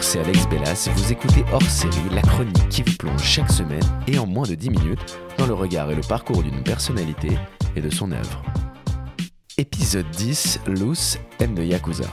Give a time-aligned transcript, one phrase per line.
[0.00, 0.88] C'est Alex Bellas.
[0.94, 4.54] Vous écoutez hors série la chronique qui vous plonge chaque semaine et en moins de
[4.54, 7.30] 10 minutes dans le regard et le parcours d'une personnalité
[7.76, 8.42] et de son œuvre.
[9.58, 12.08] Épisode 10 Loose and the Yakuza.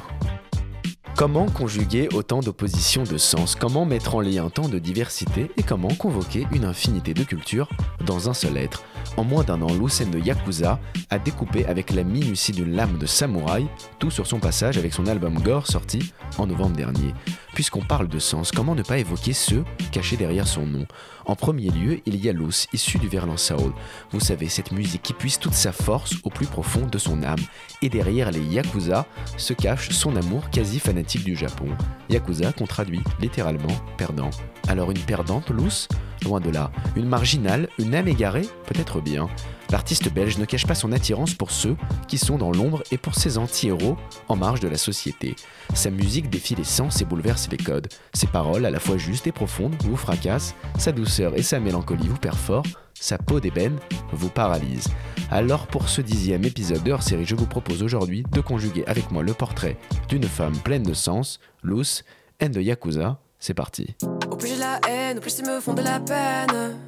[1.15, 3.55] Comment conjuguer autant d'oppositions de sens?
[3.55, 5.49] Comment mettre en lien tant de diversité?
[5.55, 7.69] Et comment convoquer une infinité de cultures
[8.05, 8.83] dans un seul être?
[9.17, 10.79] En moins d'un an, Lucen de Yakuza
[11.09, 13.67] a découpé avec la minutie d'une lame de samouraï
[13.99, 17.13] tout sur son passage avec son album Gore sorti en novembre dernier.
[17.53, 20.85] Puisqu'on parle de sens, comment ne pas évoquer ceux cachés derrière son nom?
[21.25, 23.73] En premier lieu, il y a Luz, issu du Verlan Soul.
[24.11, 27.39] Vous savez, cette musique qui puise toute sa force au plus profond de son âme.
[27.81, 29.05] Et derrière les Yakuza
[29.37, 31.67] se cache son amour quasi fanatique du Japon.
[32.09, 34.29] Yakuza qu'on traduit littéralement perdant.
[34.67, 35.87] Alors une perdante, Luz
[36.25, 36.71] Loin de là.
[36.95, 39.29] Une marginale, une âme égarée Peut-être bien.
[39.69, 41.75] L'artiste belge ne cache pas son attirance pour ceux
[42.07, 45.35] qui sont dans l'ombre et pour ses anti-héros en marge de la société.
[45.73, 47.87] Sa musique défie les sens et bouleverse les codes.
[48.13, 50.55] Ses paroles, à la fois justes et profondes, vous fracassent.
[50.77, 52.65] Sa douceur et sa mélancolie vous perforent.
[52.99, 53.77] Sa peau d'ébène
[54.11, 54.87] vous paralyse.
[55.29, 59.11] Alors pour ce dixième épisode de hors série, je vous propose aujourd'hui de conjuguer avec
[59.11, 62.03] moi le portrait d'une femme pleine de sens, Luce,
[62.41, 63.19] and de Yakuza.
[63.47, 63.95] C'est parti.
[64.31, 66.79] Au plus j'ai la haine, au plus ils me font de la peine.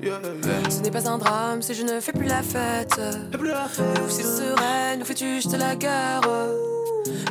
[0.72, 3.00] Ce n'est pas un drame si je ne fais plus la fête.
[3.36, 6.22] Ou si sereine, ou fais-tu juste la guerre?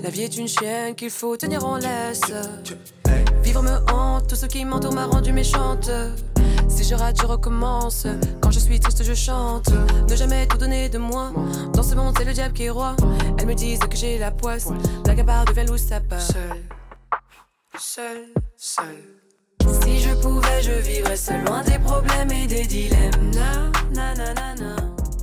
[0.05, 2.21] La vie est une chienne qu'il faut tenir en laisse.
[3.43, 5.91] Vivre me hante, tout ce qui m'entoure m'a rendu méchante.
[6.69, 8.07] Si je rate, je recommence.
[8.41, 9.71] Quand je suis triste, je chante.
[10.09, 11.33] Ne jamais tout donner de moi.
[11.73, 12.95] Dans ce monde, c'est le diable qui est roi.
[13.41, 14.69] Elles me disent que j'ai la poisse.
[15.05, 16.21] La gabarre devient loup, ça part.
[16.21, 16.63] Seul,
[17.77, 18.81] seul, Si
[20.01, 21.17] je pouvais, je vivrais
[21.67, 23.33] des problèmes et des dilemmes.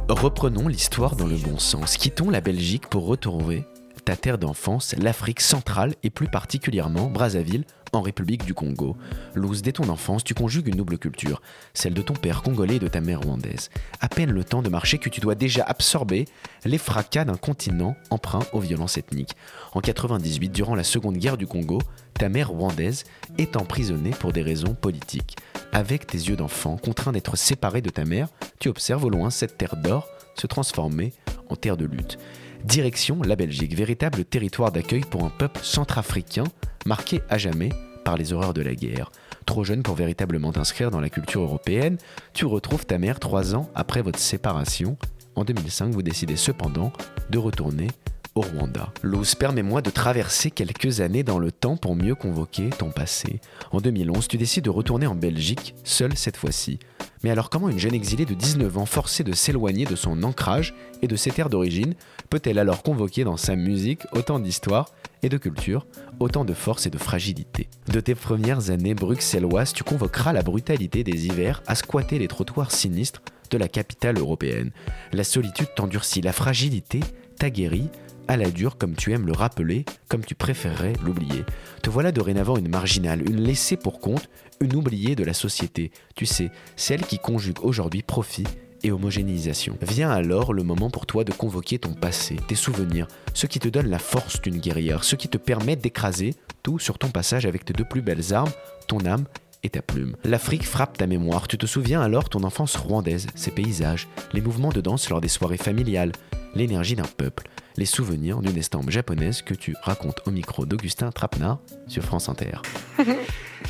[0.07, 1.97] Reprenons l'histoire dans le bon sens.
[1.97, 3.65] Quittons la Belgique pour retrouver
[4.05, 8.97] ta terre d'enfance, l'Afrique centrale et plus particulièrement Brazzaville, en République du Congo.
[9.35, 11.41] Luz, dès ton enfance, tu conjugues une double culture,
[11.73, 13.69] celle de ton père congolais et de ta mère rwandaise.
[14.01, 16.25] À peine le temps de marcher que tu dois déjà absorber
[16.65, 19.35] les fracas d'un continent emprunt aux violences ethniques.
[19.73, 21.79] En 98, durant la Seconde Guerre du Congo,
[22.15, 23.03] ta mère rwandaise
[23.37, 25.37] est emprisonnée pour des raisons politiques.
[25.71, 28.27] Avec tes yeux d'enfant, contraint d'être séparé de ta mère,
[28.59, 31.13] tu observes au loin cette terre d'or se transformer
[31.49, 32.17] en terre de lutte.
[32.63, 36.45] Direction la Belgique, véritable territoire d'accueil pour un peuple centrafricain
[36.85, 37.69] marqué à jamais
[38.05, 39.11] par les horreurs de la guerre.
[39.45, 41.97] Trop jeune pour véritablement t'inscrire dans la culture européenne,
[42.33, 44.97] tu retrouves ta mère trois ans après votre séparation.
[45.35, 46.93] En 2005, vous décidez cependant
[47.29, 47.87] de retourner
[48.35, 48.93] au Rwanda.
[49.03, 53.41] Luz, permets-moi de traverser quelques années dans le temps pour mieux convoquer ton passé.
[53.71, 56.79] En 2011, tu décides de retourner en Belgique, seule cette fois-ci.
[57.23, 60.73] Mais alors comment une jeune exilée de 19 ans, forcée de s'éloigner de son ancrage
[61.01, 61.95] et de ses terres d'origine,
[62.29, 64.89] peut-elle alors convoquer dans sa musique autant d'histoire
[65.21, 65.87] et de culture,
[66.19, 67.69] autant de force et de fragilité?
[67.87, 72.71] De tes premières années bruxelloises, tu convoqueras la brutalité des hivers à squatter les trottoirs
[72.71, 74.71] sinistres de la capitale européenne.
[75.13, 76.99] La solitude t'endurcit, la fragilité
[77.37, 77.89] t'a guéri,
[78.27, 81.45] à la dure comme tu aimes le rappeler, comme tu préférerais l'oublier.
[81.81, 84.29] Te voilà dorénavant une marginale, une laissée pour compte,
[84.59, 85.91] une oubliée de la société.
[86.15, 88.45] Tu sais, celle qui conjugue aujourd'hui profit
[88.83, 89.77] et homogénéisation.
[89.81, 93.69] Vient alors le moment pour toi de convoquer ton passé, tes souvenirs, ce qui te
[93.69, 97.65] donne la force d'une guerrière, ce qui te permet d'écraser tout sur ton passage avec
[97.65, 98.51] tes deux plus belles armes,
[98.87, 99.25] ton âme
[99.63, 100.17] et ta plume.
[100.25, 104.73] L'Afrique frappe ta mémoire, tu te souviens alors ton enfance rwandaise, ses paysages, les mouvements
[104.73, 106.11] de danse lors des soirées familiales,
[106.53, 107.47] l'énergie d'un peuple
[107.77, 112.61] les souvenirs d'une estampe japonaise que tu racontes au micro d'Augustin Trapenard sur France Inter.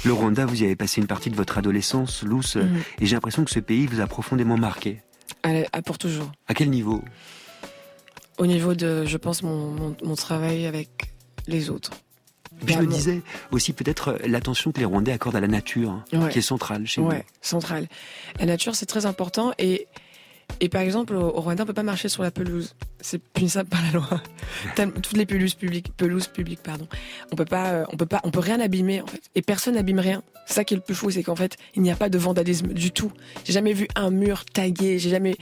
[0.05, 2.81] Le Rwanda, vous y avez passé une partie de votre adolescence, Luce, mhm.
[2.99, 5.01] et j'ai l'impression que ce pays vous a profondément marqué.
[5.85, 6.31] pour toujours.
[6.47, 7.03] À quel niveau?
[8.37, 11.13] Au niveau de, je pense, mon, travail avec
[11.47, 11.91] les autres.
[12.65, 13.21] je me disais
[13.51, 17.25] aussi peut-être l'attention que les Rwandais accordent à la nature, qui est centrale chez ouais,
[17.41, 17.87] centrale.
[18.39, 19.87] La nature, c'est très important et
[20.59, 22.75] et par exemple, au, Rwanda, on peut pas marcher sur la pelouse.
[23.01, 24.21] C'est punissable par la loi.
[24.95, 26.87] Toutes les pelouses publiques, pelouses publiques, pardon.
[27.31, 29.21] On peut pas, euh, on peut pas, on peut rien abîmer en fait.
[29.35, 30.23] Et personne n'abîme rien.
[30.45, 32.17] C'est ça qui est le plus fou, c'est qu'en fait, il n'y a pas de
[32.17, 33.11] vandalisme du tout.
[33.45, 34.99] J'ai jamais vu un mur tagué.
[34.99, 35.35] J'ai jamais.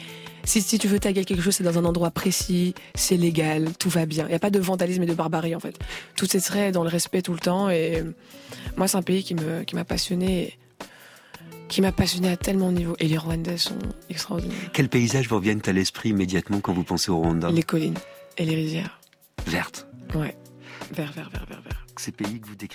[0.44, 3.90] Si, si tu veux taguer quelque chose, c'est dans un endroit précis, c'est légal, tout
[3.90, 4.26] va bien.
[4.26, 5.78] Il n'y a pas de vandalisme et de barbarie en fait.
[6.16, 7.70] Tout est très dans le respect tout le temps.
[7.70, 8.04] Et
[8.78, 10.58] moi, c'est un pays qui me, qui m'a passionné
[11.72, 12.96] qui m'a passionné à tellement de niveaux.
[13.00, 13.80] Et les Rwandais sont
[14.10, 14.72] extraordinaires.
[14.74, 17.50] Quels paysages vous reviennent à l'esprit immédiatement quand vous pensez au Rwanda?
[17.50, 17.98] Les collines
[18.38, 19.00] et les rizières.
[19.48, 20.36] Vertes Ouais.
[20.94, 21.61] Vert, vert, vert, vert.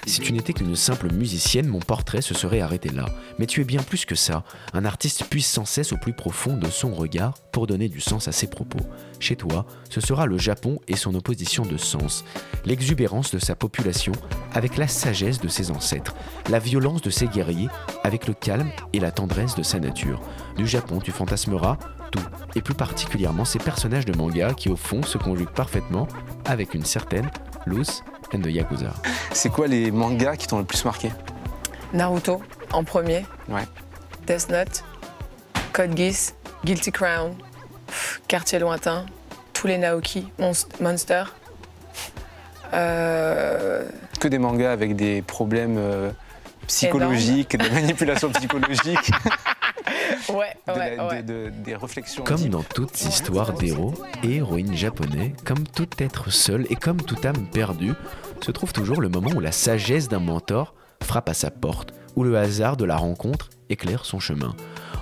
[0.06, 3.06] Si tu n'étais qu'une simple musicienne, mon portrait se serait arrêté là.
[3.40, 4.44] Mais tu es bien plus que ça.
[4.72, 8.28] Un artiste puise sans cesse au plus profond de son regard pour donner du sens
[8.28, 8.78] à ses propos.
[9.18, 12.24] Chez toi, ce sera le Japon et son opposition de sens,
[12.64, 14.12] l'exubérance de sa population
[14.52, 16.14] avec la sagesse de ses ancêtres,
[16.48, 17.68] la violence de ses guerriers
[18.04, 20.20] avec le calme et la tendresse de sa nature.
[20.56, 21.78] Du Japon, tu fantasmeras
[22.12, 22.22] tout,
[22.54, 26.06] et plus particulièrement ces personnages de manga qui au fond se conjuguent parfaitement
[26.44, 27.28] avec une certaine
[27.66, 28.02] loose
[28.34, 28.92] and the Yakuza.
[29.32, 31.12] C'est quoi les mangas qui t'ont le plus marqué?
[31.92, 32.42] Naruto
[32.72, 33.24] en premier.
[33.48, 33.62] Ouais.
[34.26, 34.82] Death Note,
[35.72, 36.34] Code Geass,
[36.64, 37.34] Guilty Crown,
[37.86, 39.06] pff, Quartier Lointain,
[39.52, 41.24] tous les Naoki, Monst- Monster.
[42.74, 43.84] Euh,
[44.20, 46.10] Que des mangas avec des problèmes euh,
[46.66, 49.10] psychologiques, des manipulations psychologiques,
[50.36, 51.22] Ouais, de ouais, la- ouais.
[51.22, 52.24] de- de- des réflexions.
[52.24, 57.24] Comme dans toute histoire d'héros et héroïnes japonais, comme tout être seul et comme toute
[57.24, 57.94] âme perdue,
[58.40, 62.24] se trouve toujours le moment où la sagesse d'un mentor frappe à sa porte, où
[62.24, 64.54] le hasard de la rencontre éclaire son chemin.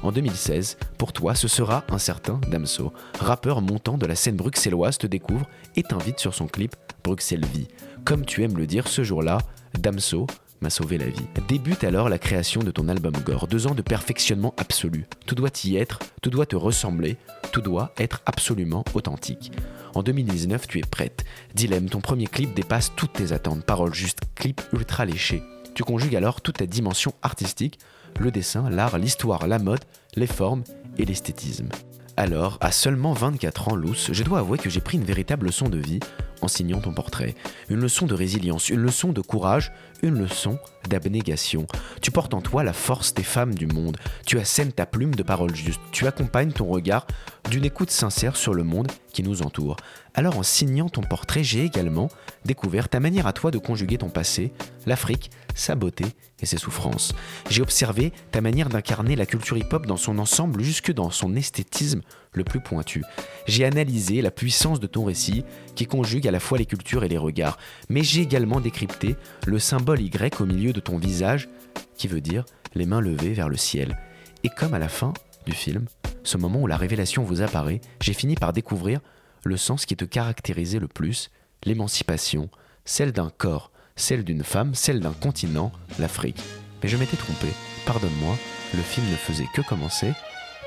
[0.03, 4.99] En 2016, pour toi, ce sera un certain Damso, rappeur montant de la scène bruxelloise
[4.99, 5.47] te découvre
[5.77, 7.69] et t'invite sur son clip Bruxelles Vie.
[8.05, 9.39] Comme tu aimes le dire ce jour-là,
[9.79, 10.27] Damso
[10.65, 11.27] m'a sauvé la vie.
[11.47, 15.05] Débute alors la création de ton album Gore, deux ans de perfectionnement absolu.
[15.27, 17.19] Tout doit y être, tout doit te ressembler,
[17.53, 19.53] tout doit être absolument authentique.
[19.95, 21.27] En 2019, tu es prête.
[21.55, 23.63] Dilemme, ton premier clip dépasse toutes tes attentes.
[23.67, 25.43] Paroles juste, clip ultra léché.
[25.75, 27.79] Tu conjugues alors toute ta dimension artistique,
[28.19, 29.85] le dessin, l'art, l'histoire, la mode,
[30.17, 30.65] les formes
[30.97, 31.69] et l'esthétisme.
[32.17, 35.69] Alors, à seulement 24 ans, Luce, je dois avouer que j'ai pris une véritable leçon
[35.69, 36.01] de vie
[36.45, 37.35] en signant ton portrait.
[37.69, 40.59] Une leçon de résilience, une leçon de courage, une leçon
[40.89, 41.67] d'abnégation.
[42.03, 43.97] Tu portes en toi la force des femmes du monde.
[44.27, 45.81] Tu assènes ta plume de paroles justes.
[45.93, 47.07] Tu accompagnes ton regard
[47.51, 48.89] d'une écoute sincère sur le monde
[49.23, 49.77] nous entoure.
[50.15, 52.09] Alors en signant ton portrait, j'ai également
[52.45, 54.53] découvert ta manière à toi de conjuguer ton passé,
[54.87, 56.05] l'Afrique, sa beauté
[56.41, 57.15] et ses souffrances.
[57.49, 62.03] J'ai observé ta manière d'incarner la culture hip-hop dans son ensemble jusque dans son esthétisme
[62.33, 63.03] le plus pointu.
[63.47, 65.45] J'ai analysé la puissance de ton récit
[65.75, 67.59] qui conjugue à la fois les cultures et les regards,
[67.89, 71.49] mais j'ai également décrypté le symbole Y au milieu de ton visage
[71.97, 72.45] qui veut dire
[72.75, 73.97] les mains levées vers le ciel.
[74.43, 75.15] Et comme à la fin
[75.47, 75.87] du film,
[76.23, 79.01] ce moment où la révélation vous apparaît, j'ai fini par découvrir
[79.45, 81.31] le sens qui te caractérisait le plus,
[81.65, 82.49] l'émancipation,
[82.85, 86.43] celle d'un corps, celle d'une femme, celle d'un continent, l'Afrique.
[86.83, 87.49] Mais je m'étais trompé,
[87.87, 88.37] pardonne-moi,
[88.75, 90.13] le film ne faisait que commencer.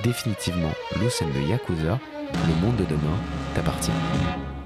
[0.04, 0.72] Définitivement,
[1.02, 2.00] Lucen de Yakuza,
[2.34, 3.18] le monde de demain
[3.56, 4.57] t'appartient.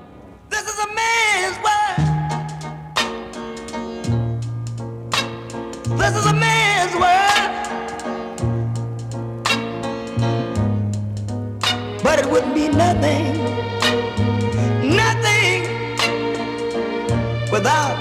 [17.51, 17.95] Without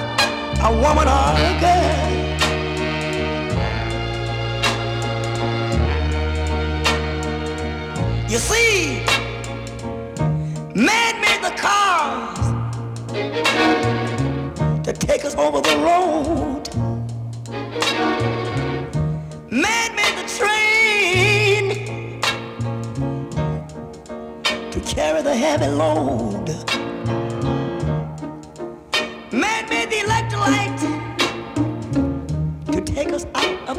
[0.62, 2.10] a woman or a girl.
[8.30, 9.04] You see,
[10.74, 12.38] Man made the cars
[14.84, 16.68] to take us over the road.
[19.50, 22.20] Man made the train
[24.70, 26.79] to carry the heavy load.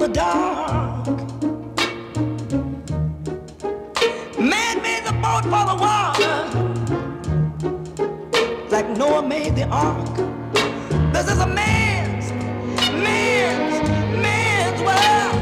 [0.01, 1.05] The dark.
[4.39, 6.37] Man made the boat for the water
[8.71, 10.15] like Noah made the ark.
[11.13, 12.31] This is a man's,
[13.05, 13.89] man's,
[14.25, 15.37] man's world.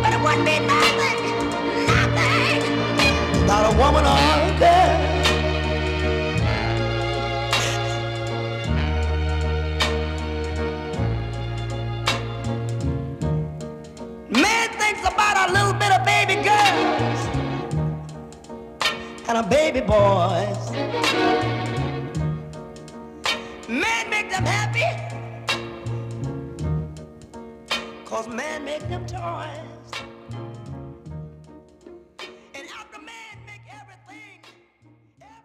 [0.00, 1.18] But it wouldn't be nothing,
[1.88, 2.62] nothing
[3.40, 4.35] without a woman or
[19.28, 20.70] and a baby boys.
[23.68, 24.86] Man make them happy.
[28.04, 29.65] Cause man make them toys.